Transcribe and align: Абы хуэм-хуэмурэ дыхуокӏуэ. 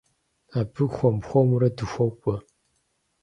Абы 0.59 0.83
хуэм-хуэмурэ 0.93 1.69
дыхуокӏуэ. 1.77 2.35